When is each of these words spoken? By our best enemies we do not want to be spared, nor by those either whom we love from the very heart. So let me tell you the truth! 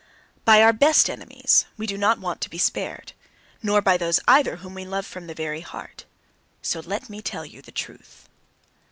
By 0.45 0.63
our 0.63 0.73
best 0.73 1.11
enemies 1.11 1.65
we 1.77 1.85
do 1.85 1.95
not 1.95 2.19
want 2.19 2.41
to 2.41 2.49
be 2.49 2.57
spared, 2.57 3.13
nor 3.61 3.83
by 3.83 3.97
those 3.97 4.19
either 4.27 4.55
whom 4.55 4.73
we 4.73 4.83
love 4.83 5.05
from 5.05 5.27
the 5.27 5.35
very 5.35 5.61
heart. 5.61 6.05
So 6.63 6.79
let 6.79 7.07
me 7.07 7.21
tell 7.21 7.45
you 7.45 7.61
the 7.61 7.71
truth! 7.71 8.27